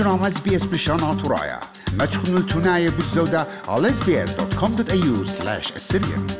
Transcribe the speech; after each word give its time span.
برنامج 0.00 0.54
اس 0.54 0.64
بشان 0.64 1.00
آتورايا 1.00 1.60
ما 1.98 2.06
تخونوا 2.06 2.38
التناية 2.38 2.90
بالزودة 2.90 3.46
على 3.68 3.88
sbs.com.au 3.88 5.26
slash 5.28 5.72
assyrian 5.72 6.32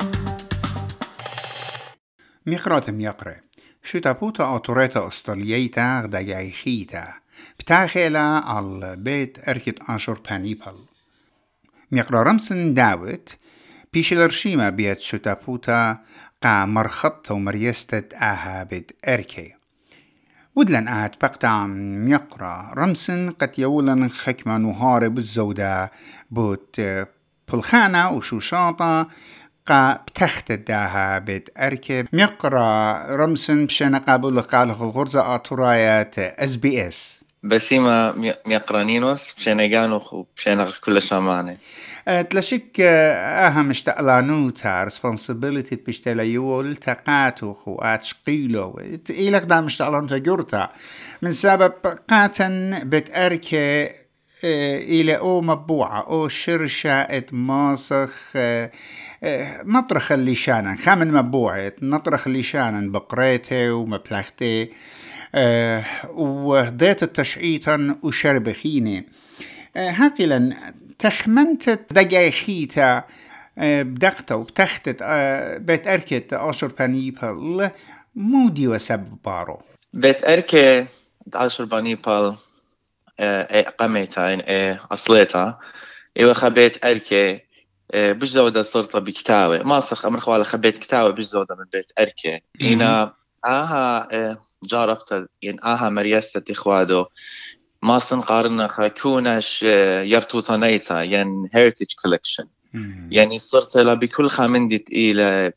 ميقراتم 2.46 3.00
يقرأ 3.00 3.36
شتابوتا 3.82 4.56
آتوريتا 4.56 5.08
أسترالييتا 5.08 6.00
غدايخيتا 6.00 7.14
بتاخيلا 7.58 8.20
على 8.20 8.96
بيت 8.96 9.48
أركت 9.48 9.78
عشر 9.90 10.20
بانيبل 10.30 10.84
ميقرارمسن 11.90 12.74
داوت 12.74 13.36
بيشلرشيما 13.92 14.70
بيت 14.70 15.00
شتابوتا 15.00 15.98
قا 16.42 16.64
مرخطة 16.64 17.34
ومريستة 17.34 18.16
آها 18.16 18.62
بيت 18.62 18.92
أركي 19.08 19.59
ودلن 20.56 20.88
آت 20.88 21.14
بقطع 21.22 21.66
يقرا 22.06 22.74
رمسن 22.76 23.30
قد 23.30 23.58
يولن 23.58 24.08
خكما 24.08 24.58
نهار 24.58 25.08
بالزودة 25.08 25.90
بوت 26.30 26.80
بلخانة 27.52 28.10
وشوشاطة 28.10 29.08
قا 29.66 29.92
بتخت 29.94 30.52
داها 30.52 31.18
بيت 31.18 31.48
أركب. 31.58 32.06
ميقرا 32.12 33.02
رمسن 33.16 33.66
بشنا 33.66 33.98
قابل 33.98 34.40
قاله 34.40 34.84
الغرزة 34.84 35.34
آتورايات 35.34 36.18
اس 36.18 36.56
بي 36.56 36.88
اس 36.88 37.19
بسيما 37.42 38.12
ميقرانينوس 38.46 39.32
بشنا 39.38 39.98
بشنا 40.36 40.72
كل 40.84 41.02
شامانه 41.02 41.56
تلاشيك 42.30 42.80
أهم 42.80 43.70
اشتقلانوتا 43.70 44.88
responsibility 44.88 45.74
بشتلا 45.86 46.22
يول 46.22 46.76
تقاتو 46.76 47.52
خو 47.52 47.78
أتشقيلو 47.78 48.80
إيلك 49.10 49.42
دا 49.42 49.60
مشتقلانوتا 49.60 50.18
جورتا 50.18 50.70
من 51.22 51.30
سبب 51.30 51.72
قاتن 52.08 52.80
بتأركي 52.84 53.90
إلى 54.44 55.16
أو 55.18 55.40
مبوعة 55.40 56.00
أو 56.00 56.28
شرشة 56.28 57.22
ماسخ 57.32 58.32
نطرخ 59.64 60.12
اللي 60.12 60.34
شانا 60.34 60.76
خامن 60.76 61.12
مبوعة 61.12 61.72
نطرخ 61.82 62.26
اللي 62.26 62.42
شانا 62.42 62.92
بقريتة 62.92 63.72
ومبلغته 63.72 64.68
وهديت 66.14 67.02
التشعيطا 67.02 67.96
وشربخيني 68.02 69.08
هاقلا 69.76 70.72
تخمنت 70.98 71.70
دقايخيتا 71.70 73.04
بدقتا 73.56 74.34
وبتختت 74.34 75.02
بيت 75.60 75.86
أركت 75.86 76.32
أشر 76.32 76.66
بانيبال 76.66 77.70
مودي 78.14 78.68
وسبب 78.68 79.18
بارو. 79.24 79.62
بيت 79.92 80.24
أركي 80.24 80.86
أشر 81.34 81.64
بانيبال 81.64 82.36
قميتا 83.78 84.40
أصليتا 84.92 85.58
إيوه 86.16 86.32
خبيت 86.32 86.84
أركي 86.84 87.40
بش 87.94 88.28
زودة 88.28 88.62
صرت 88.62 88.96
بكتاوي 88.96 89.58
ما 89.58 89.80
صخ 89.80 90.06
أمر 90.06 90.20
خوالة 90.20 90.44
خبيت 90.44 90.78
كتاوي 90.78 91.12
بش 91.12 91.24
زودة 91.24 91.54
من 91.54 91.64
بيت 91.72 91.92
أركي 91.98 92.40
إينا 92.60 93.14
آها 93.46 94.08
جاربت 94.64 95.28
يعني 95.42 95.58
آها 95.64 95.88
مريستة 95.90 96.52
إخوادو 96.52 97.04
ما 97.82 97.98
سنقارن 97.98 98.66
كونش 99.02 99.62
يرتوطانيتا 99.62 101.02
يعني 101.02 101.48
هيرتج 101.54 101.86
كولكشن 102.02 102.46
يعني 103.10 103.38
صرت 103.38 103.76
لا 103.76 103.94
بكل 103.94 104.28
خامندي 104.28 104.78
تقيلة 104.78 105.52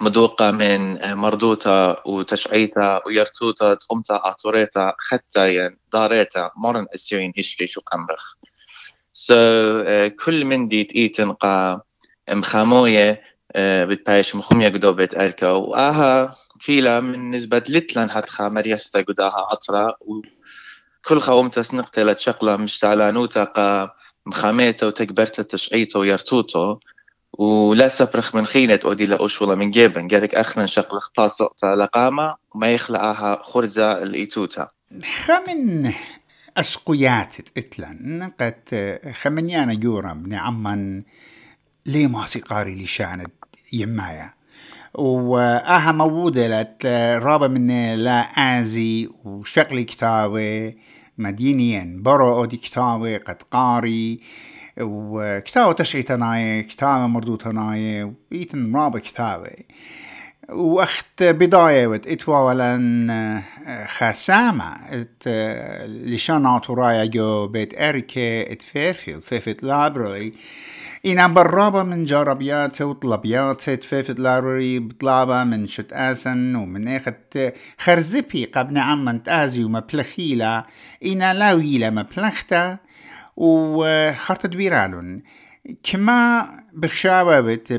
مدوقة 0.00 0.50
من 0.50 1.14
مردوتا 1.14 2.02
وتشعيتا 2.06 3.00
ويرتوتا 3.06 3.74
تقمتا 3.74 4.20
اطوريتا 4.24 4.94
خدتا 4.98 5.46
يعني 5.46 5.78
داريتا 5.92 6.50
مرن 6.56 6.86
اسيوين 6.94 7.32
هشري 7.38 7.66
شو 7.66 7.80
قمرخ. 7.80 8.34
سو 9.12 9.34
so, 9.34 9.86
uh, 9.86 10.24
كل 10.24 10.44
من 10.44 10.68
دي 10.68 10.84
تقيتن 10.84 11.32
قا 11.32 11.80
مخاموية 12.28 13.22
uh, 13.48 13.58
بتبايش 13.58 14.34
مخومية 14.36 14.68
قدو 14.68 14.92
بيت 14.92 15.14
أركا 15.14 15.50
وآها 15.50 16.36
تيلا 16.60 17.00
من 17.00 17.30
نسبة 17.30 17.62
لتلان 17.68 18.10
هتخا 18.10 18.48
مريستا 18.48 19.00
قداها 19.00 19.52
أطرا 19.52 19.94
وكل 20.00 21.20
خومتا 21.20 21.62
سنقتلت 21.62 22.20
شقلة 22.20 22.56
مش 22.56 22.78
تعلانوتا 22.78 23.44
قا 23.44 23.90
مخاميتا 24.26 24.86
وتكبرتا 24.86 25.42
تشعيتا 25.42 25.98
ويرتوتو 25.98 26.78
ولا 27.38 27.88
سفرخ 27.88 28.34
من 28.34 28.46
خينة 28.46 28.80
أودي 28.84 29.06
لأوشولا 29.06 29.54
من 29.54 29.70
جيبن. 29.70 30.08
قالك 30.08 30.34
أخنا 30.34 30.66
شقل 30.66 30.96
اختصاصتا 30.96 31.76
لقامة 31.76 32.36
وما 32.54 32.72
يخلقها 32.72 33.42
خرزة 33.42 34.02
الإيتوتا. 34.02 34.68
خمن 35.24 35.92
أسقيات 36.56 37.34
اتلن 37.56 38.30
قد 38.40 38.98
خمنيانا 39.22 39.74
جورا 39.74 40.12
من 40.12 40.34
عمان 40.34 41.02
ليه 41.86 42.06
موسيقاري 42.06 42.72
اللي 42.72 42.86
شاند 42.86 43.30
يمايا. 43.72 44.34
وآها 44.94 45.92
موجودة 45.92 46.62
لت 46.62 46.86
رابا 47.22 47.48
من 47.48 47.94
لا 47.94 48.20
آزي 48.20 49.08
وشغلي 49.24 49.84
كتابة 49.84 50.74
مدينيا 51.18 51.96
برو 52.00 52.34
أودي 52.34 52.56
كتابة 52.56 53.16
قد 53.16 53.42
قاري 53.50 54.20
وكتابة 54.80 55.72
تشعي 55.72 56.02
تناي 56.02 56.62
كتابة 56.62 57.06
مردو 57.06 57.36
تناي 57.36 58.12
ويتن 58.32 58.76
رابا 58.76 58.98
كتابة. 58.98 59.50
وأخت 60.48 61.22
بداية 61.22 61.86
وت 61.86 62.06
اتوا 62.06 62.38
ولن 62.38 63.42
خسامة 63.86 64.74
إت 64.90 65.28
لشان 65.86 66.46
عطورايا 66.46 67.04
جو 67.04 67.46
بيت 67.46 67.80
اركي 67.80 68.52
إت 68.52 68.62
فيرفيل 68.62 69.22
فيفت 69.22 69.62
لابرالي 69.62 70.32
إنا 71.06 71.26
برابة 71.26 71.82
من 71.82 72.04
جربيات 72.04 72.82
وطلبيات 72.82 73.70
تفيفت 73.70 74.20
لابرالي 74.20 74.78
بطلابة 74.78 75.44
من 75.44 75.66
شت 75.66 75.92
آسن 75.92 76.54
ومن 76.54 76.88
إخت 76.88 77.38
خرزبي 77.78 78.44
قبل 78.44 78.78
عمان 78.78 79.22
تآزي 79.22 79.64
ومبلخيلة 79.64 80.64
إنا 81.06 81.34
لاويلة 81.34 81.90
مبلختا 81.90 82.78
وخرطت 83.36 84.56
بيرالون. 84.56 85.22
كما 85.82 86.46
بخشاوة 86.72 87.40
بت 87.40 87.72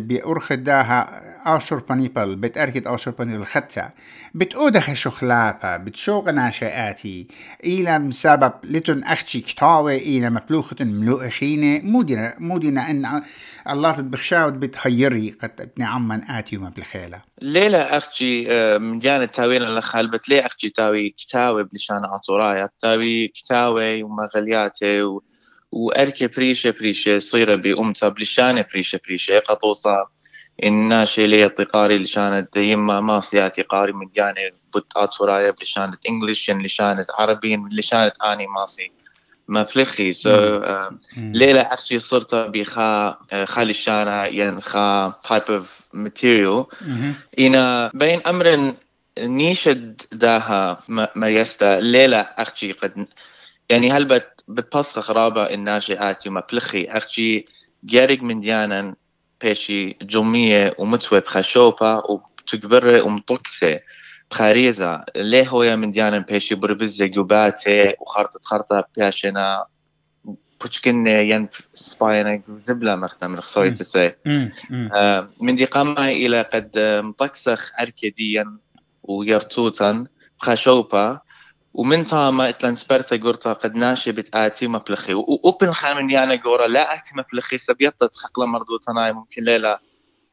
أشر 1.46 1.76
بانيبل 1.76 2.36
بتأركد 2.36 2.88
أشر 2.88 3.12
بانيبل 3.12 3.46
خطة 3.46 3.90
بتأودخ 4.34 4.94
شخلافة 4.94 5.78
بتشوق 5.78 6.30
ناشئاتي 6.30 7.28
إلى 7.64 8.00
مسبب 8.00 8.54
لتن 8.64 9.04
أختي 9.04 9.42
كتاوة 9.42 9.96
إلى 9.96 10.30
مبلوخة 10.30 10.76
ملوخينة 10.80 11.82
مودنا 11.84 12.36
مودنا 12.40 12.92
أن 12.92 13.22
الله 13.70 13.92
تبخشاوة 13.92 14.50
بتهيري 14.50 15.32
قد 15.32 15.62
ابن 15.62 15.84
عمان 15.84 16.22
آتي 16.30 16.58
وما 16.58 16.70
بالخيلة 16.70 17.22
ليلة 17.42 17.82
أختي 17.82 18.48
من 18.80 19.00
جانب 19.00 19.32
تاوين 19.32 19.64
الأخال 19.64 20.12
بت 20.12 20.30
ليه 20.30 20.46
أختي 20.46 20.70
تاوي 20.70 21.10
كتاوة 21.10 21.62
بلشان 21.62 22.06
عطورايا 22.06 22.70
تاوي 22.82 23.28
كتاوة 23.28 24.04
ومغلياتي 24.04 25.04
و... 25.04 25.24
وأركي 25.72 26.28
بريشة 26.28 26.72
بريشة 26.80 27.20
صيرة 27.20 27.56
بأمتا 27.56 28.10
بلشانة 28.10 28.66
بريشة 28.74 29.00
بريشة 29.08 29.40
قطوصة 29.40 30.08
الناشي 30.64 31.28
لي 31.28 31.50
طقاري 31.50 31.98
لشانت 31.98 32.58
يما 32.58 33.02
ماسياتي 33.02 33.62
قاري 33.62 33.94
من 33.94 34.10
جاني 34.16 34.54
بطات 34.76 35.22
ورايا 35.22 35.52
بلشانت 35.52 35.96
انجلش 36.10 36.52
لشانت 36.52 37.08
عربي 37.20 37.56
لشانت 37.72 38.14
آني 38.22 38.48
ماسي. 38.48 38.92
ما 39.48 39.64
فلخي 39.64 40.12
سو 40.12 40.30
so, 40.30 40.64
uh, 40.64 40.94
ليلة 41.18 41.62
اخشي 41.62 42.00
صرت 42.00 42.36
بخا 42.36 43.18
خالي 43.46 43.70
الشانا 43.70 44.26
ين 44.26 44.62
خا 44.62 45.12
type 45.12 45.50
of 45.50 45.96
material. 45.96 46.76
إنا 47.40 47.92
بين 47.94 48.22
أمر 48.28 48.74
نيشد 49.20 50.02
داها 50.12 50.84
مريستا 51.16 51.80
ليلة 51.80 52.18
أخشي 52.18 52.72
قد 52.72 53.08
يعني 53.70 53.92
هل 53.92 54.06
بت 54.06 54.44
بتبصخ 54.48 55.00
خرابة 55.00 55.44
الناشئات 55.44 56.26
يما 56.26 56.44
بلخي 56.52 56.86
أخشي 56.86 57.46
جارق 57.84 58.22
من 58.24 58.40
ديانا 58.40 58.96
بيشي 59.42 59.98
جمية 60.02 60.76
ومتوى 60.78 61.20
بخشوبة 61.20 61.98
وبتكبر 61.98 63.04
ومطكسة 63.04 63.80
بخاريزة 64.32 65.04
ليه 65.16 65.48
هو 65.50 65.76
من 65.76 65.92
ديانا 65.92 66.20
بيشي 66.20 66.56
بربزة 66.56 67.06
جوباتي 67.06 67.94
وخرطة 68.00 68.40
خرطة 68.44 68.84
بياشنا 68.98 69.66
بوشكن 70.62 71.08
ين 71.08 71.48
سباينا 71.76 72.42
زبلة 72.58 72.96
مختم 72.96 73.32
من 73.32 73.42
خصوية 73.42 73.70
تسي 73.70 74.12
آه 74.94 75.30
من 75.42 75.56
دي 75.56 75.66
قامة 75.66 76.08
إلى 76.08 76.42
قد 76.42 76.72
مطكسخ 77.04 77.72
أركديا 77.82 78.58
ويرتوتا 79.04 80.06
بخشوبة 80.42 81.20
ومن 81.78 82.06
تاما 82.06 82.50
اتلان 82.50 82.76
سبرتا 82.76 83.16
قرطا 83.16 83.54
قد 83.54 83.76
ناشي 83.76 84.12
بتآتي 84.12 84.68
مبلخي. 84.68 85.14
وأوبن 85.14 85.72
خامن 85.74 86.10
يانا 86.10 86.36
قورا 86.36 86.68
لا 86.68 86.94
آتي 86.94 87.10
مبلخي 87.16 87.58
سبيطة 87.58 88.10
خقلا 88.14 88.46
مردو 88.46 88.78
تناي 88.78 89.14
ممكن 89.14 89.44
ليلة 89.44 89.80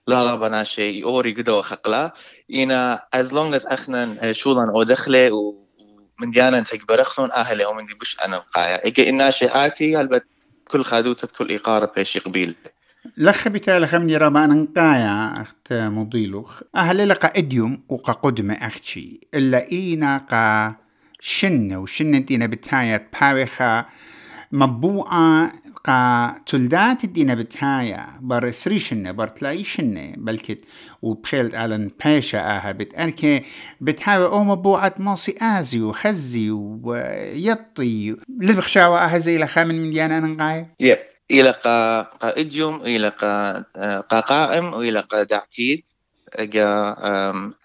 لا 0.07 0.25
لا 0.25 0.35
بناشي 0.35 1.05
أوري 1.05 1.33
قدو 1.33 1.63
خقلا. 1.63 2.13
إنا 2.55 3.03
as 3.17 3.29
long 3.29 3.61
as 3.61 3.73
أخنا 3.73 4.33
شولان 4.33 4.69
أو 4.69 4.83
دخلة 4.83 5.31
ومن 5.33 6.31
ديانا 6.31 6.61
تكبر 6.61 7.03
خلون 7.03 7.33
أهلي 7.33 7.65
أو 7.65 7.75
من 7.75 7.87
دي 7.87 7.95
بش 7.95 8.17
أنا 8.25 8.39
قايا 8.39 8.87
أجي 8.87 9.09
الناشي 9.11 9.47
آتي 9.47 9.97
هلبت 9.97 10.25
كل 10.69 10.85
خادوته 10.85 11.29
بكل 11.29 11.49
ايقاره 11.49 11.93
بيش 11.97 12.19
قبيل 12.19 12.55
لخ 13.17 13.49
بتالي 13.49 13.87
خمني 13.87 14.17
رما 14.17 14.47
نقايا 14.47 15.43
أخت 15.43 15.73
مضيلوخ. 15.73 16.63
آهل 16.77 17.09
لقى 17.09 17.33
إديوم 17.37 17.85
وقا 17.89 18.13
قدمة 18.13 18.55
اختشي 18.55 19.21
إلا 19.35 19.71
إينا 19.73 20.19
قا 20.19 20.82
شنة 21.25 21.79
وشنة 21.79 22.19
دينا 22.19 22.47
بتايا 22.47 23.09
باوخا 23.21 23.85
مبوعة 24.53 25.53
قا 25.85 26.35
تلدات 26.47 27.05
الدينا 27.05 27.35
بتايا 27.35 28.07
بر 28.21 28.51
سريشنة 28.51 29.13
بر 29.13 29.29
تلايشنة 29.29 30.13
بلكت 30.17 30.65
وبخيلت 31.03 31.55
على 31.55 31.91
باشا 32.05 32.39
آها 32.39 32.73
بتأركي 32.73 33.43
بتهاوي 33.81 34.25
أو 34.25 34.45
مبوعة 34.45 34.95
موسي 34.99 35.35
آزي 35.43 35.81
وخزي 35.81 36.51
ويطي. 36.51 38.17
لبخشاوة 38.41 39.05
آها 39.05 39.19
زي 39.19 39.39
لخامن 39.39 39.75
من 39.83 39.91
ديانا 39.91 40.21
نغاية 40.21 40.75
يب. 40.81 40.99
إلى 41.31 41.51
قا 41.51 42.03
قا 42.03 42.41
إديوم 42.41 42.81
إلى 42.81 43.09
قا 43.09 43.65
قا 44.01 44.21
قائم 44.21 44.73
وإلى 44.75 45.05
دعتيد 45.31 45.83
جا 46.41 46.97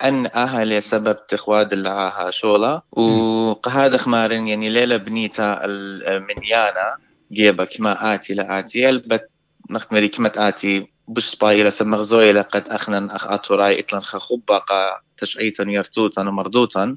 أن 0.02 0.26
أهل 0.36 0.84
سبب 0.84 1.28
تخواد 1.28 1.74
اللعاها 1.74 2.32
شولا. 2.32 2.82
وهذا 2.92 3.98
خمارن 3.98 4.48
يعني 4.48 4.70
ليلة 4.70 4.98
بنيتا 4.98 5.66
المنيانا 5.66 6.98
جيبا 7.32 7.66
كما 7.66 8.14
آتي 8.14 8.34
لآتي 8.34 8.90
البت 8.90 9.30
نختمري 9.70 10.08
كما 10.08 10.48
آتي 10.48 10.88
بش 11.08 11.26
سبايلا 11.26 11.70
سمغزويلا 11.70 12.42
قد 12.42 12.68
أخنا 12.68 13.16
أخ 13.16 13.28
أتوراي 13.28 13.80
إتلان 13.80 14.02
خخبا 14.02 14.58
قا 14.58 15.02
تشعيتا 15.18 15.64
يرتوتا 15.68 16.22
ومردوتا 16.22 16.96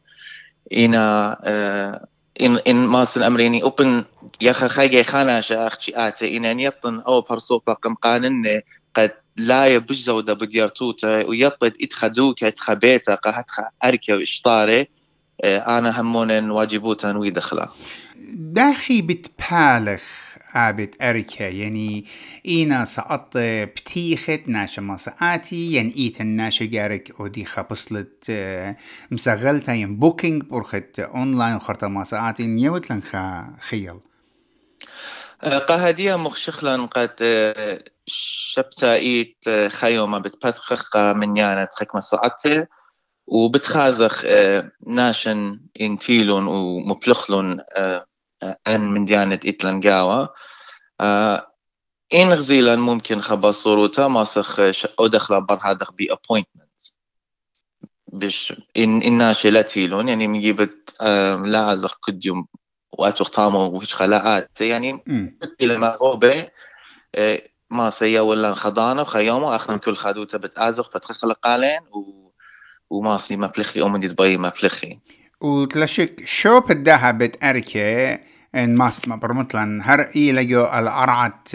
إنا 0.73 1.37
إن 2.41 2.57
إن 2.57 2.77
ماسن 2.77 3.23
أمريني 3.23 3.63
أوبن 3.63 4.05
يخا 4.41 4.69
خاجي 4.69 5.05
خانا 5.05 5.41
شا 5.41 5.67
أختي 5.67 6.09
آتي 6.09 6.37
إن 6.37 6.61
يطن 6.61 7.01
أو 7.01 7.21
برسوبا 7.21 7.73
قم 7.73 7.95
قانن 7.95 8.61
قد 8.95 9.11
لا 9.11 9.21
يبجزو 9.49 10.21
دا 10.21 10.33
بديارتوتا 10.33 11.27
ويطد 11.27 11.75
إتخدوك 11.83 12.45
إتخبيتا 12.45 13.15
قهتخ 13.15 13.61
أركا 13.85 14.15
وإشطاري 14.15 14.89
أنا 15.45 16.01
همون 16.01 16.51
واجبوتا 16.51 17.17
ويدخلا 17.17 17.69
داخي 18.33 19.03
بتبالغ 19.03 20.01
عابد 20.55 20.95
أركا 21.03 21.45
يعني 21.45 22.05
إينا 22.47 22.85
سقط 22.85 23.31
بتيخت 23.37 24.41
ناشا 24.47 24.81
ما 24.81 24.97
سآتي 24.97 25.57
ين 25.57 25.93
إيت 25.97 26.21
الناشا 26.21 26.65
جارك 26.65 27.21
أودي 27.21 27.45
خبصلت 27.45 28.33
مسغلتا 29.11 29.73
ين 29.73 29.97
بوكينج 29.97 30.43
برخت 30.43 31.01
أونلاين 31.01 31.57
وخرطة 31.57 31.89
ما 31.89 32.05
سآتي 32.05 32.47
نيوت 32.47 32.91
لنخا 32.91 33.57
خيال. 33.61 34.01
قهدية 35.43 36.17
مخشخلا 36.17 36.87
قد 36.87 37.11
شبتا 37.21 38.00
إيت 38.83 39.45
خيومة 39.69 40.19
بتبثخ 40.19 40.97
من 40.97 41.37
يانا 41.37 41.65
تخك 41.65 41.95
مساعتي 41.95 42.67
وبتخازخ 43.27 44.25
ناشن 44.87 45.61
انتيلون 45.81 46.47
ومبلخلون 46.47 47.61
ان 48.69 48.91
من 48.91 49.05
ديانة 49.05 49.41
إتلان 49.47 49.81
جاوا 49.81 50.27
إن 52.15 52.33
غزيلا 52.33 52.77
ممكن 52.77 53.21
خبا 53.21 53.51
صوروتا 53.51 54.09
ماسخ 54.09 54.61
أدخل 54.99 55.47
بر 55.47 55.59
هذا 55.63 55.87
بي 55.99 56.09
appointment 56.13 56.95
بش 58.13 58.63
إن 58.77 59.03
إناشي 59.03 59.51
لا 59.51 59.63
تيلون 59.63 60.09
يعني 60.09 60.29
مجيبت 60.29 60.97
لا 61.45 61.73
أزخ 61.73 61.99
كديوم 62.07 62.47
واتو 62.93 63.25
اختامو 63.25 63.79
وش 63.79 63.95
خلاقات 63.95 64.61
يعني 64.61 65.05
إلى 65.61 65.79
ما 65.79 65.89
غوبة 65.89 66.51
ما 67.71 67.91
سيا 67.91 68.21
ولا 68.21 68.55
خضانة 68.55 69.03
وخيومو 69.03 69.55
أخنا 69.55 69.77
كل 69.77 69.97
خادوتا 69.97 70.39
بتأزخ 70.39 70.91
بتخلق 70.97 71.39
قالين 71.39 71.81
و 71.93 72.31
وما 72.91 73.17
سي 73.17 73.37
مبلخي 73.37 73.81
أو 73.81 73.89
من 73.89 74.03
يدبي 74.03 74.39
مبلخي 74.39 74.99
وتلاشك 75.41 76.23
شو 76.25 76.61
بدها 76.61 77.11
بتأركي 77.11 78.19
إن 78.55 78.77
ماست 78.77 79.09
ما 79.09 79.17
برمتلن 79.17 79.83
هر 79.83 80.01
إي 80.01 80.33
لجو 80.33 80.61
الارعت 80.61 81.49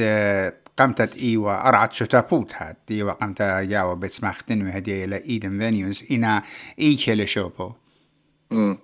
قمتت 0.78 1.18
ايوا 1.18 1.68
ارعت 1.70 1.94
شتابوت 1.94 2.54
هات 2.56 2.78
ايوا 2.92 3.12
قمتا 3.12 3.64
جاوا 3.64 3.94
بسمختن 3.94 4.68
وهدي 4.68 5.06
إلى 5.06 5.18
إيدن 5.18 5.60
فينيوز. 5.60 6.04
إنا 6.12 6.44
إي 6.80 6.96
كيل 6.96 7.30
شوبو 7.30 7.72
امم 8.52 8.78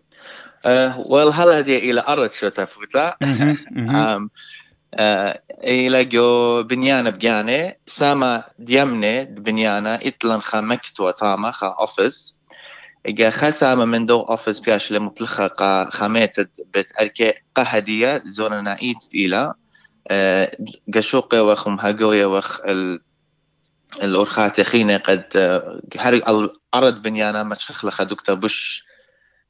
ويل 1.05 1.27
هل 1.27 1.49
هدي 1.49 1.77
إلى 1.77 2.03
ارعت 2.07 2.33
شتابوت 2.33 2.95
لا؟ 2.95 3.17
إلى 5.63 6.05
جو 6.05 6.63
بنيانة 6.63 7.09
بجانة 7.09 7.73
ساما 7.87 8.43
ديمنة 8.59 9.23
بنيانة 9.23 9.95
إتلن 9.95 10.39
خمكتوا 10.39 11.11
تاما 11.11 11.51
خا 11.51 11.75
أوفيس. 11.79 12.37
إجا 13.05 13.29
خسامة 13.29 13.85
من 13.85 14.05
دو 14.05 14.21
أوفيس 14.21 14.59
بياش 14.59 14.91
لمبلخة 14.91 15.47
قا 15.47 15.89
خاميتت 15.89 16.49
بتأركي 16.73 17.33
قهدية 17.55 18.23
زورنا 18.25 18.77
إيت 18.81 18.97
إلى 19.15 19.53
قشوقي 20.95 21.39
وخ 21.39 21.67
مهاجوية 21.67 22.25
وخ 22.25 22.59
الأرخات 24.03 24.61
خينة 24.61 24.97
قد 24.97 25.23
هر 25.97 26.13
الأرض 26.13 27.01
بنيانا 27.01 27.43
مشخخ 27.43 27.85
لخدوكتا 27.85 28.33
بش 28.33 28.83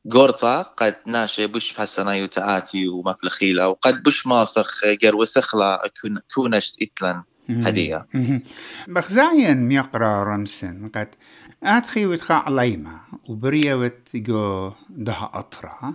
قورطة 0.10 0.62
قد 0.62 0.96
ناشي 1.06 1.48
بش 1.48 1.74
بحسنا 1.74 2.16
يتآتي 2.16 2.88
ومبلخيلة 2.88 3.68
وقد 3.68 4.04
بش 4.04 4.28
ماسخ 4.28 4.82
جر 5.02 5.16
وسخلة 5.16 5.80
كونشت 6.36 6.82
إتلن 6.82 7.24
هدية. 7.50 8.08
بخزاين 8.88 9.58
ميقرا 9.58 10.24
رمسن 10.24 10.90
قد 10.96 11.10
أدخي 11.64 12.06
وتخا 12.06 12.34
عليما 12.34 13.00
وبريا 13.30 13.76
وتجو 13.76 14.72
دها 14.90 15.32
أطرا 15.34 15.94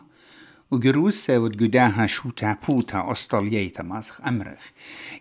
وجروسة 0.71 1.39
وتجداها 1.39 2.07
شو 2.07 2.31
تابوتا 2.31 3.13
أستاليتا 3.13 3.83
ماسخ 3.83 4.21
أمرخ. 4.21 4.63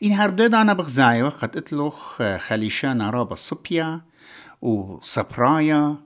إن 0.04 0.12
هردد 0.12 0.56
أنا 0.56 0.74
بغزاي 0.74 1.24
وقد 1.24 1.58
اطلخ 1.58 2.24
خليشانا 2.38 3.10
رابا 3.10 3.34
الصبيا 3.34 4.02
وصبرايا 4.62 5.98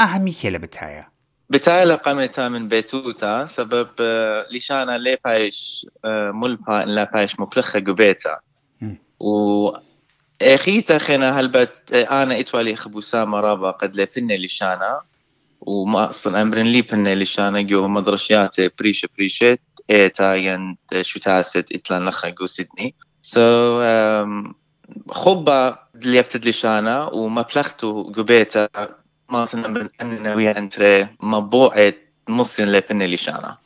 أهمي 0.00 0.32
كلا 0.32 0.58
بتايا 0.58 1.17
بتايا 1.50 1.94
قمتا 1.94 2.48
من 2.48 2.68
بيتوتا 2.68 3.44
سبب 3.44 3.88
ليشانا 4.50 4.98
لي 4.98 5.18
بايش 5.24 5.86
ملبا 6.04 6.82
إن 6.82 6.88
لا 6.88 7.10
بايش 7.14 7.40
مبلخة 7.40 7.80
قبيتا. 7.80 8.38
و 9.20 9.70
أخيتا 10.42 10.98
خينا 10.98 11.40
هلبت 11.40 11.92
أنا 11.92 12.40
إتوالي 12.40 12.76
خبوسا 12.76 13.24
مرابا 13.24 13.70
قد 13.70 13.96
لبني 13.96 14.36
لشانا 14.36 15.00
وما 15.60 16.08
أصلا 16.08 16.42
أمرن 16.42 16.66
لي 16.66 16.82
بني 16.82 17.14
لشانا 17.14 17.60
جو 17.60 17.88
مدرشيات 17.88 18.56
بريشة 18.78 19.08
بريشة 19.16 19.58
إيتا 19.90 20.34
ين 20.34 20.76
شو 21.02 21.20
تاسد 21.20 21.64
إتلان 21.72 22.08
لخا 22.08 22.28
جو 22.28 22.46
سيدني. 22.46 22.94
سو 23.22 23.40
so, 23.40 23.84
خبا 25.10 25.78
اللي 25.94 26.16
يبتد 26.18 26.48
لشانا 26.48 27.04
وما 27.12 27.42
بلختو 27.42 28.12
قبيتا 28.12 28.68
ما 29.28 29.44
أصلا 29.44 29.66
امرن 29.66 30.26
ويا 30.26 30.58
أنتري 30.58 31.08
مبوعة 31.20 31.94
مصين 32.28 32.72
لبني 32.72 33.14
لشانا. 33.14 33.58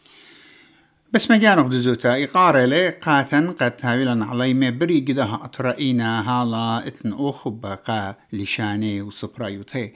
بس 1.12 1.30
ما 1.30 1.36
جانو 1.36 1.68
دزوتا. 1.68 2.24
إقارة 2.24 2.64
لي 2.64 2.88
قاتن 2.88 3.52
قد 3.52 3.74
هاويلا 3.82 4.26
علي 4.26 4.54
ما 4.54 4.70
بري 4.70 5.00
قدها 5.00 5.40
أطرائينا 5.44 6.30
هالا 6.30 6.86
إتن 6.86 7.12
أوخو 7.12 7.50
باقا 7.50 8.14
لشاني 8.32 9.02
وسبرايوتي 9.02 9.92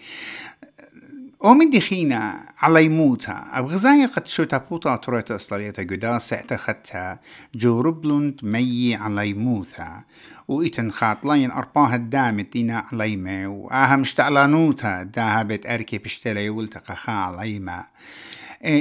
ومن 1.40 1.71
دخينا 1.71 2.52
علي 2.59 2.88
موتا 2.88 3.45
أبغزايا 3.52 4.07
قد 4.07 4.26
شو 4.26 4.45
تابوتا 4.45 4.95
أطرائيتا 4.95 5.37
أصلاليتا 5.37 5.83
قدا 5.83 6.19
سعتا 6.19 6.57
خدتا 6.57 7.19
جو 7.55 7.81
ربلوند 7.81 8.40
مي 8.43 8.95
علي 8.95 9.35
موتا 9.35 10.05
وإتن 10.49 10.90
خاطلين 10.90 11.50
أرباها 11.50 11.95
الدامت 11.95 12.52
دينا 12.52 12.85
عليما 12.93 13.47
وآها 13.47 13.97
مشتعلانوتا 13.97 15.02
داها 15.02 15.43
بيت 15.43 15.66
أركي 15.66 15.99
بشتلي 15.99 16.50
ولتقا 16.50 16.95
خا 16.95 17.12
عليما 17.12 17.85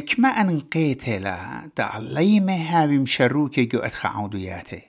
كما 0.08 0.28
أن 0.28 0.60
قيتلا 0.60 1.70
تعليمة 1.76 2.54
هاوي 2.54 2.98
مشروكي 2.98 3.66
جو 3.66 3.80
أدخى 3.80 4.08
عودياتي؟ 4.08 4.82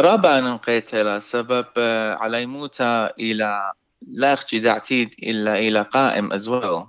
رابع 0.00 0.38
أن 0.38 0.56
قيتلا 0.56 1.18
سبب 1.18 1.66
علي 2.20 2.46
موتا 2.46 3.10
إلى 3.18 3.72
لا 4.06 4.32
أخشي 4.32 4.58
دعتيد 4.58 5.14
إلا 5.22 5.58
إلى 5.58 5.82
قائم 5.82 6.32
أزوال 6.32 6.86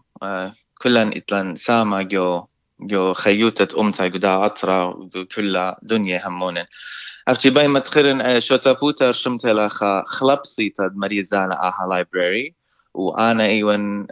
كلن 0.82 1.14
إتلن 1.16 1.56
ساما 1.56 2.02
جو 2.02 2.46
جو 2.80 3.14
خيوتة 3.14 3.82
أمتا 3.82 4.04
قدا 4.04 4.46
أطرا 4.46 5.10
كل 5.36 5.74
دنيا 5.82 6.28
همونن. 6.28 6.66
أفتي 7.28 7.50
باي 7.50 7.68
متخرن 7.68 8.40
شوتا 8.40 8.78
رشمت 9.02 9.46
لها 9.46 10.04
خلبسي 10.08 10.70
تد 10.70 10.96
مريزانا 10.96 11.68
آها 11.68 11.88
لايبراري 11.90 12.56
وآنا 12.94 13.46
ايون 13.46 14.08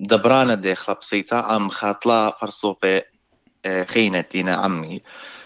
دبرانا 0.00 0.54
دي 0.54 0.74
خلبسيتا 0.74 1.56
أم 1.56 1.68
خاطلا 1.68 2.36
فرصوبي 2.40 3.02
خينة 3.86 4.24
دينا 4.32 4.54
عمي. 4.54 5.02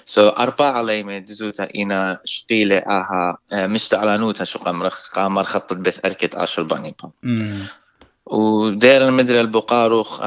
سو 0.07 0.29
أربعة 0.29 0.73
عليمة 0.73 1.19
دزوتا 1.19 1.69
إنا 1.77 2.21
شقيلة 2.25 2.79
آها 2.79 3.39
مشتعلانوتا 3.53 4.45
شو 4.45 4.59
قمرخ 4.59 5.11
قامر 5.15 5.45
خطت 5.45 5.77
بث 5.77 6.05
أركت 6.05 6.35
عشر 6.35 6.63
باني 6.63 6.95
با 7.03 7.11
ودير 8.27 9.09
المدري 9.09 9.41
البقاروخ 9.41 10.21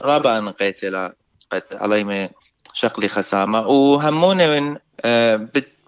رابع 0.00 0.38
نقيتلا 0.38 1.14
قد 1.52 1.62
عليمة 1.72 2.30
شقلي 2.74 3.08
خسامة 3.08 3.66
وهموني 3.66 4.60
من 4.60 4.78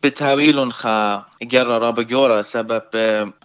بتاويلون 0.02 0.72
خا 0.72 1.24
جرى 1.42 1.78
رابا 1.78 2.02
جورا 2.02 2.42
سبب 2.42 2.82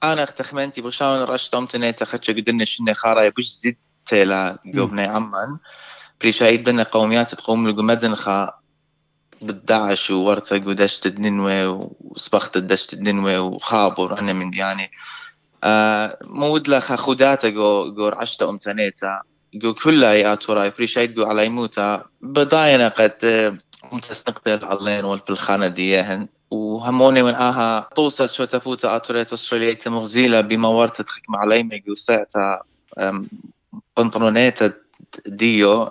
أنا 0.03 0.23
اختخمنتي 0.23 0.81
بشاون 0.81 1.23
رشتم 1.23 1.65
تنيتا 1.65 2.05
خدش 2.05 2.31
قدنا 2.31 2.65
شنة 2.65 2.93
خارا 2.93 3.29
بوش 3.29 3.45
زدت 3.45 4.13
لا 4.13 4.59
جوبني 4.65 5.03
عمان 5.03 5.57
بريشايد 6.21 6.63
بنا 6.63 6.83
قوميات 6.83 7.35
تقوم 7.35 7.69
لقمدن 7.69 8.15
خا 8.15 8.53
بالدعش 9.43 10.11
وورتق 10.11 10.67
ودشت 10.67 11.05
الدنوة 11.05 11.89
وسبخت 12.01 12.57
الدشت 12.57 12.93
الدنوة 12.93 13.39
وخابر. 13.39 14.19
أنا 14.19 14.33
من 14.33 14.53
يعني 14.53 14.91
آه 15.63 16.17
مود 16.21 16.67
لخ 16.67 16.93
خوداتا 16.93 17.49
جو 17.49 17.93
جو 17.93 18.07
عشتا 18.07 18.49
أمتنيتا 18.49 19.21
جو 19.53 19.73
كلها 19.73 20.13
يا 20.13 20.35
ترى 20.35 20.69
بريشايد 20.69 21.13
جو 21.13 21.23
على 21.23 21.45
يموتا 21.45 22.03
بداينا 22.21 22.87
قد 22.87 23.59
متستقبل 23.91 24.65
علين 24.65 25.05
والبلخانة 25.05 25.67
ديهن 25.67 26.27
وهموني 26.51 27.23
من 27.23 27.35
آها 27.35 27.89
توصل 27.95 28.29
شو 28.29 28.45
تفوت 28.45 28.85
أتوريت 28.85 29.33
أستراليا 29.33 29.77
مغزيلة 29.87 30.41
بما 30.41 30.67
ورت 30.67 31.01
تخكم 31.01 31.35
علي 31.35 31.63
ميجو 31.63 31.93
ساعتا 31.93 32.61
بنطلونيتا 33.97 34.73
ديو 35.25 35.89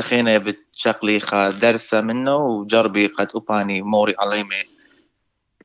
خينا 0.00 0.38
بتشقلي 0.38 1.20
خا 1.20 1.50
درسة 1.50 2.00
منه 2.00 2.36
وجربي 2.36 3.06
قد 3.06 3.28
أباني 3.34 3.82
موري 3.82 4.14
عليمي 4.18 4.72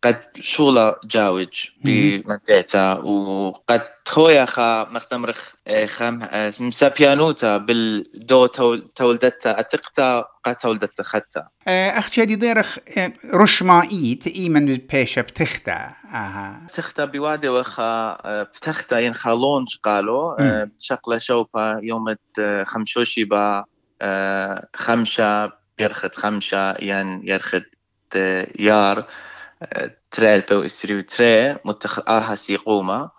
قد 0.04 0.22
شولا 0.40 1.00
جاوج 1.04 1.70
بمنطقتا 1.84 2.94
وقد 2.94 3.82
خويا 4.08 4.46
خا 4.46 4.88
مختمرخ 4.92 5.54
خم 5.86 6.20
مسابيانوتا 6.60 7.58
بالدو 7.58 8.46
تولدتا 8.96 9.60
أتقتا 9.60 10.26
قد 10.46 10.56
تولدتا 10.56 11.04
ختا 11.04 11.48
اخ 11.68 12.12
شادي 12.12 12.36
ديرخ 12.36 12.78
رشمائيت 13.34 14.28
ايمن 14.28 14.66
بالبيشة 14.66 15.22
بتختا. 15.22 15.94
آها. 16.12 16.62
بتختا 16.70 17.06
بوادي 17.06 17.50
وخا 17.50 18.18
بتختا 18.44 19.00
ين 19.00 19.14
خالونج 19.14 19.78
قالوا 19.84 20.66
شقلة 20.80 21.18
شوبا 21.18 21.80
يوم 21.84 22.16
خمشوشي 22.64 23.24
با 23.24 23.66
خمشة 24.76 25.52
يرخد 25.80 26.16
خمشة 26.16 26.76
ين 26.82 27.28
يرخد 27.28 27.64
يار 28.60 29.06
ترى 30.12 30.42
بو 30.42 30.62
اسريو 30.66 31.02
تري 31.02 31.58
متخ 31.66 32.10
آها 32.10 32.36
سيقوما 32.36 33.10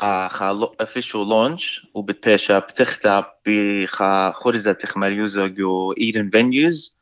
خا 0.00 0.70
افيشو 0.80 1.24
لونش 1.24 1.86
وبتبيشا 1.94 2.58
بتختا 2.58 3.24
بخا 3.46 4.30
خرزة 4.30 4.72
تخمريوزو 4.72 5.46
جو 5.46 5.92
إيرن 5.92 6.30
فينيوز. 6.30 6.96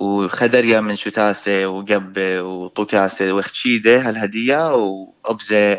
وخدريا 0.00 0.80
من 0.80 0.96
شتاسة 0.96 1.66
وقبة 1.66 2.42
وطوكاسة 2.42 3.32
وخشيدة 3.32 4.08
هالهدية 4.08 4.74
وأبزة 4.74 5.78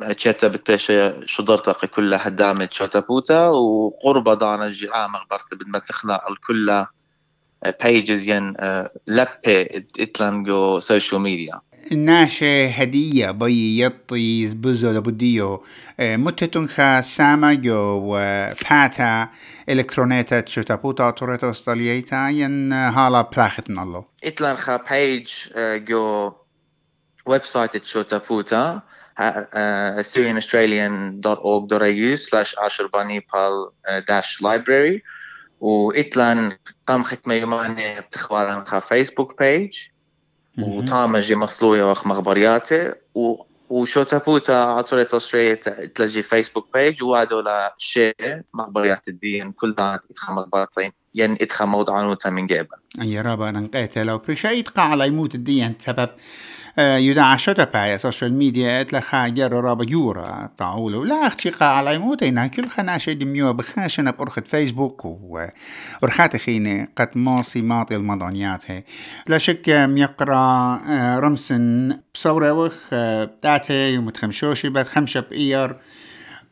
تشيتا 0.00 0.48
بتبيشا 0.48 1.26
شضرتق 1.26 1.84
كلها 1.84 2.18
حدامة 2.18 2.68
شوتا 2.72 3.00
بوتا 3.00 3.48
وقربة 3.48 4.34
دانا 4.34 4.68
جي 4.68 4.88
مغبرت 4.88 5.54
بدما 5.54 5.78
تخلق 5.78 6.28
الكلها 6.30 6.90
pages 7.64 8.28
ين 8.28 8.52
لبة 9.06 9.66
إتلانجو 10.00 10.78
سوشيال 10.78 11.20
ميديا 11.20 11.60
ناشة 11.92 12.66
هدية 12.66 13.30
بي 13.30 13.80
يطي 13.80 14.46
بزو 14.54 14.90
لبديو 14.90 15.64
متتون 16.00 16.68
خا 16.68 17.00
ساما 17.00 17.54
جو 17.54 18.10
باتا 18.70 19.28
إلكترونيتا 19.68 20.46
شتابوتا 20.46 21.10
توريتا 21.10 21.50
استاليتا 21.50 22.28
ين 22.28 22.72
هالا 22.72 23.22
بلاختن 23.22 23.78
الله 23.78 24.04
اتلان 24.24 24.56
خا 24.56 24.76
بيج 24.76 25.28
جو 25.88 26.32
ويب 27.26 27.44
سايت 27.44 27.84
شوتابوتا 27.84 28.82
syrianaustralian.org.au 29.18 32.16
slash 32.16 32.54
ashurbanipal 32.56 33.72
dash 34.08 34.40
library. 34.40 35.02
وإتلان 35.60 36.52
قام 36.86 37.02
ختمة 37.02 37.34
يوماني 37.34 38.00
بتخبارن 38.00 38.64
خا 38.64 38.78
فيسبوك 38.78 39.38
بيج 39.38 39.78
جي 41.20 41.34
مصلوية 41.34 41.90
وخ 41.90 42.06
مخبرياتي. 42.06 42.92
و 43.14 43.44
وشو 43.68 44.02
تابوتا 44.02 44.52
عطولة 44.52 45.06
أستراليا 45.12 45.54
تلاقي 45.94 46.22
فيسبوك 46.22 46.68
بيج 46.74 47.02
وادو 47.02 47.40
لا 47.40 47.74
شيء 47.78 48.42
مخبريات 48.54 49.08
الدين. 49.08 49.52
كل 49.52 49.74
دانت 49.74 50.04
إتخا 50.10 50.32
مخبرتين 50.32 50.92
ين 51.14 51.32
إتخا 51.32 51.64
موضوع 51.64 52.16
من 52.26 52.46
قبل. 52.46 52.66
أي 53.00 53.20
رابا 53.20 53.50
نقيت 53.50 53.98
لو 53.98 54.18
بريشا 54.18 54.48
يتقع 54.48 54.82
على 54.82 55.06
يموت 55.06 55.34
الدين 55.34 55.74
سبب 55.78 56.08
يدعى 56.78 57.38
شتا 57.38 57.64
باي 57.64 57.98
سوشيال 57.98 58.36
ميديا 58.36 58.80
اتلخا 58.80 59.28
جر 59.28 59.52
رابا 59.52 59.86
يورا. 59.90 60.50
طاولو 60.58 61.04
لا 61.04 61.26
اختشقا 61.26 61.66
على 61.66 61.98
موتينا 61.98 62.46
كل 62.46 62.66
خناشة 62.66 63.12
دميوه 63.12 63.50
بخاشنا 63.50 64.10
بأرخة 64.10 64.42
فيسبوك 64.42 65.04
ورخات 66.02 66.36
خيني 66.36 66.88
قد 66.96 67.08
ماصي 67.14 67.62
ماطي 67.62 67.96
المضانيات 67.96 68.70
هي 68.70 68.84
لا 69.26 69.38
شك 69.38 69.68
ميقرا 69.68 70.80
رمسن 71.18 71.96
بصورة 72.14 72.52
وخ 72.52 72.94
بتاعتي 73.24 73.92
يوم 73.92 74.10
تخمشوشي 74.10 74.68
بات 74.68 74.86
خمشة 74.86 75.20
بإير. 75.20 75.76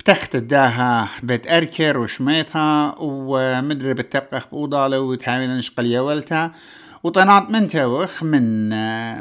بتخت 0.02 0.34
الداها 0.34 1.08
بيت 1.22 1.46
أركر 1.46 1.98
وشميتها 1.98 2.94
ومدري 2.98 3.94
بتبقى 3.94 4.42
بأوضالة 4.52 5.00
وتحاول 5.00 5.48
نشقل 5.50 5.86
يولتها 5.86 6.54
وطنات 7.02 7.50
من 7.50 7.68
توخ 7.68 8.22
من 8.22 8.68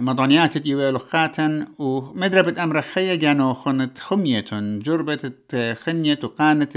مضانيات 0.03 0.57
ديوالو 0.57 0.99
خاتن 0.99 1.67
ومدربة 1.79 2.63
أمر 2.63 2.81
خيا 2.81 3.15
جانو 3.15 3.53
خنت 3.53 3.97
خمية 3.97 4.45
جربة 4.51 5.31
خنية 5.85 6.19
وقانت 6.23 6.71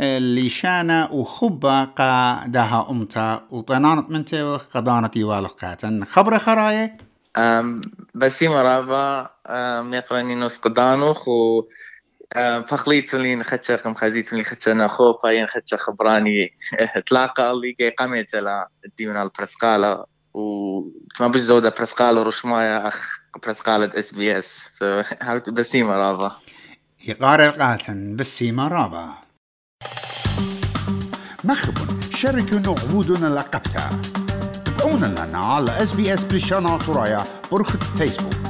الليشانة 0.00 1.12
وخبة 1.12 1.84
قا 1.84 2.44
داها 2.46 2.90
أمتا. 2.90 3.42
وطنانت 3.50 4.10
من 4.10 4.24
توخ 4.24 4.62
قضانة 4.74 5.08
ديوالو 5.08 5.48
خاتن 5.48 6.04
خبر 6.04 6.38
خراية 6.38 6.96
بسيمة 8.14 8.62
رابا 8.62 9.30
ميقراني 9.82 10.34
نوس 10.34 10.58
قدانوخ 10.58 11.28
و 11.28 11.62
فخليت 12.68 13.14
لي 13.14 13.42
خدشة 13.42 13.76
خم 13.76 13.94
خزيت 13.94 14.32
لي 14.32 14.44
خدشة 14.44 14.72
نخو 14.72 15.12
باين 15.12 15.46
خدشة 15.46 15.76
خبراني. 15.76 16.50
تلاقى 17.06 17.50
اللي 17.50 17.76
جاي 17.80 17.90
قامت 17.90 18.34
على 18.34 18.66
الديون 18.84 19.16
البرسقالة 19.16 20.04
وكما 20.34 21.28
بش 21.28 21.40
زودة 21.40 21.70
برسقالة 21.78 22.22
رشمايا 22.22 22.88
أخ 22.88 23.20
برسقالة 23.46 23.98
إس 23.98 24.14
بي 24.14 24.38
إس. 24.38 24.70
بسيمة 25.52 25.96
رابا 25.96 26.36
يقار 27.08 27.48
القاتن 27.48 28.16
بسيمة 28.16 28.68
رابا 28.68 29.14
مخب 31.44 31.74
شاركوا 32.10 32.74
عبودنا 32.82 33.26
لقبتها 33.26 33.90
تابعونا 34.64 35.06
لنا 35.06 35.38
على 35.38 35.82
إس 35.82 35.92
بي 35.92 36.14
إس 36.14 36.24
بريشانا 36.24 36.78
ترايا 36.78 37.24
برخة 37.52 37.78
فيسبوك. 37.78 38.45